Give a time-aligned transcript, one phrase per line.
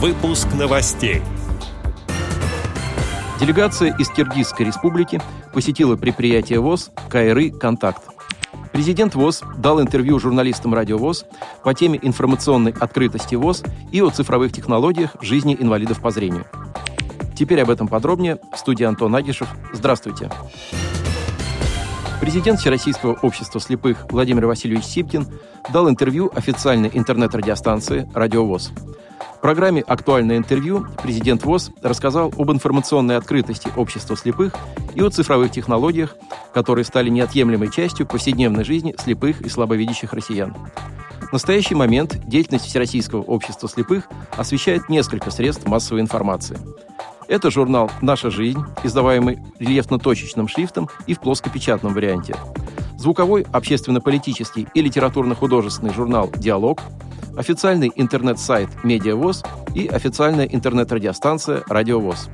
[0.00, 1.22] Выпуск новостей.
[3.40, 5.20] Делегация из Киргизской республики
[5.52, 8.04] посетила предприятие ВОЗ «Кайры Контакт».
[8.72, 11.24] Президент ВОЗ дал интервью журналистам Радио ВОЗ
[11.64, 16.46] по теме информационной открытости ВОЗ и о цифровых технологиях жизни инвалидов по зрению.
[17.36, 18.38] Теперь об этом подробнее.
[18.54, 19.48] В студии Антон Агишев.
[19.72, 20.30] Здравствуйте.
[22.20, 25.26] Президент Всероссийского общества слепых Владимир Васильевич Сипкин
[25.72, 28.70] дал интервью официальной интернет-радиостанции «Радио ВОЗ».
[29.38, 34.52] В программе «Актуальное интервью» президент ВОЗ рассказал об информационной открытости общества слепых
[34.96, 36.16] и о цифровых технологиях,
[36.52, 40.56] которые стали неотъемлемой частью повседневной жизни слепых и слабовидящих россиян.
[41.20, 46.58] В настоящий момент деятельность Всероссийского общества слепых освещает несколько средств массовой информации.
[47.28, 52.34] Это журнал «Наша жизнь», издаваемый рельефно-точечным шрифтом и в плоскопечатном варианте.
[52.98, 56.80] Звуковой, общественно-политический и литературно-художественный журнал «Диалог»,
[57.38, 62.28] официальный интернет-сайт «Медиавоз» и официальная интернет-радиостанция «Радиовоз».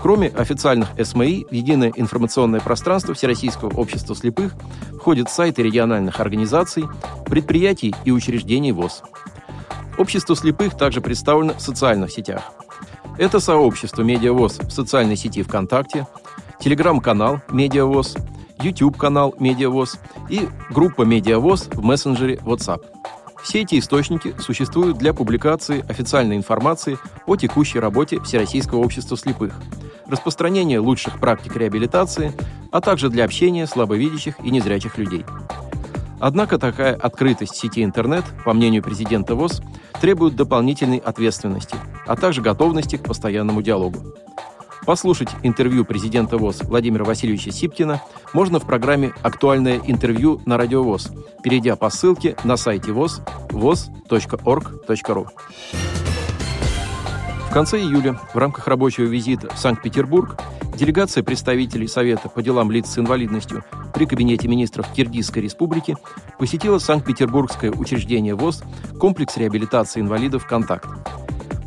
[0.00, 4.54] Кроме официальных СМИ, в единое информационное пространство Всероссийского общества слепых
[4.94, 6.84] входят сайты региональных организаций,
[7.26, 9.02] предприятий и учреждений ВОЗ.
[9.98, 12.52] Общество слепых также представлено в социальных сетях.
[13.18, 16.06] Это сообщество «Медиавоз» в социальной сети ВКонтакте,
[16.60, 18.16] телеграм-канал «Медиавоз»,
[18.62, 22.84] YouTube-канал «Медиавоз» и группа «Медиавоз» в мессенджере WhatsApp–
[23.42, 29.54] все эти источники существуют для публикации официальной информации о текущей работе Всероссийского общества слепых,
[30.06, 32.32] распространения лучших практик реабилитации,
[32.70, 35.24] а также для общения слабовидящих и незрячих людей.
[36.20, 39.62] Однако такая открытость сети интернет, по мнению президента ВОЗ,
[40.00, 44.14] требует дополнительной ответственности, а также готовности к постоянному диалогу.
[44.86, 51.10] Послушать интервью президента ВОЗ Владимира Васильевича Сипкина можно в программе «Актуальное интервью» на Радио ВОЗ,
[51.42, 53.20] перейдя по ссылке на сайте ВОЗ
[53.50, 55.26] voz.org.ru.
[57.48, 60.40] В конце июля в рамках рабочего визита в Санкт-Петербург
[60.76, 65.96] делегация представителей Совета по делам лиц с инвалидностью при Кабинете министров Киргизской республики
[66.38, 68.62] посетила Санкт-Петербургское учреждение ВОЗ
[68.98, 70.88] комплекс реабилитации инвалидов «Контакт».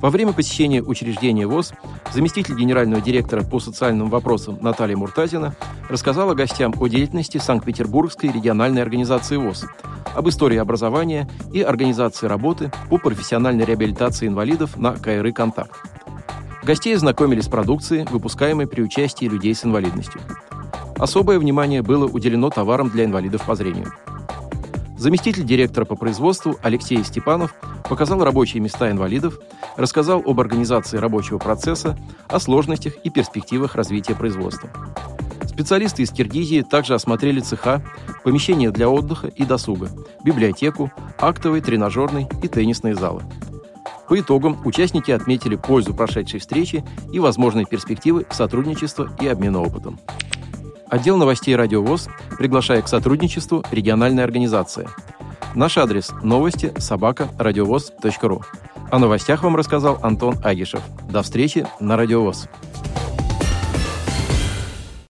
[0.04, 1.72] Во время посещения учреждения ВОЗ
[2.12, 5.56] заместитель генерального директора по социальным вопросам Наталья Муртазина
[5.88, 9.64] рассказала гостям о деятельности Санкт-Петербургской региональной организации ВОЗ,
[10.14, 15.72] об истории образования и организации работы по профессиональной реабилитации инвалидов на КРИ «Контакт».
[16.64, 20.20] Гостей знакомили с продукцией, выпускаемой при участии людей с инвалидностью.
[20.98, 23.94] Особое внимание было уделено товарам для инвалидов по зрению–
[24.98, 27.54] Заместитель директора по производству Алексей Степанов
[27.90, 29.40] показал рабочие места инвалидов,
[29.76, 34.70] рассказал об организации рабочего процесса, о сложностях и перспективах развития производства.
[35.48, 37.84] Специалисты из Киргизии также осмотрели цеха,
[38.24, 39.90] помещения для отдыха и досуга,
[40.24, 43.24] библиотеку, актовый, тренажерный и теннисные залы.
[44.08, 50.00] По итогам участники отметили пользу прошедшей встречи и возможные перспективы сотрудничества и обмена опытом.
[50.94, 54.88] Отдел новостей «Радиовоз» приглашает к сотрудничеству региональной организации.
[55.56, 58.44] Наш адрес– новости собака радиовоз.ру.
[58.92, 60.82] О новостях вам рассказал Антон Агишев.
[61.10, 62.48] До встречи на «Радиовоз».